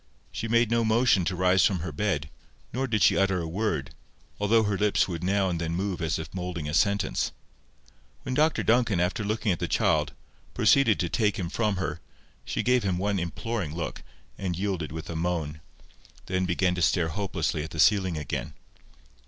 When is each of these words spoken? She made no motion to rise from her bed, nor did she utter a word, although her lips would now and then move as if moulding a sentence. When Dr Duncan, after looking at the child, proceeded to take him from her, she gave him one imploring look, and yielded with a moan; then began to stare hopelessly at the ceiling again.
She 0.31 0.47
made 0.47 0.71
no 0.71 0.83
motion 0.83 1.25
to 1.25 1.35
rise 1.35 1.63
from 1.63 1.81
her 1.81 1.91
bed, 1.91 2.31
nor 2.73 2.87
did 2.87 3.03
she 3.03 3.19
utter 3.19 3.39
a 3.39 3.47
word, 3.47 3.91
although 4.39 4.63
her 4.63 4.75
lips 4.75 5.07
would 5.07 5.23
now 5.23 5.47
and 5.47 5.61
then 5.61 5.75
move 5.75 6.01
as 6.01 6.17
if 6.17 6.33
moulding 6.33 6.67
a 6.67 6.73
sentence. 6.73 7.31
When 8.23 8.33
Dr 8.33 8.63
Duncan, 8.63 8.99
after 8.99 9.23
looking 9.23 9.51
at 9.51 9.59
the 9.59 9.67
child, 9.67 10.13
proceeded 10.55 10.99
to 11.01 11.07
take 11.09 11.37
him 11.37 11.49
from 11.51 11.75
her, 11.75 12.01
she 12.43 12.63
gave 12.63 12.81
him 12.81 12.97
one 12.97 13.19
imploring 13.19 13.75
look, 13.75 14.01
and 14.39 14.57
yielded 14.57 14.91
with 14.91 15.07
a 15.07 15.15
moan; 15.15 15.61
then 16.25 16.45
began 16.47 16.73
to 16.73 16.81
stare 16.81 17.09
hopelessly 17.09 17.61
at 17.63 17.69
the 17.69 17.79
ceiling 17.79 18.17
again. 18.17 18.55